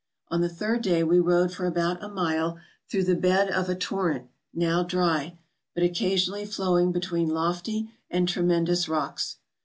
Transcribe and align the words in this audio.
On 0.29 0.41
the 0.41 0.49
third 0.49 0.81
day 0.81 1.03
we 1.03 1.19
rode 1.19 1.53
for 1.53 1.67
about 1.67 2.03
a 2.03 2.07
mile 2.09 2.57
through 2.89 3.03
the 3.03 3.13
bed 3.13 3.51
of 3.51 3.69
a 3.69 3.75
torrent, 3.75 4.31
now 4.51 4.81
dry, 4.81 5.37
but 5.75 5.83
occa¬ 5.83 6.13
sionally 6.13 6.47
flowing 6.51 6.91
between 6.91 7.27
lofty 7.27 7.91
and 8.09 8.27
tremendous 8.27 8.89
rocks. 8.89 9.35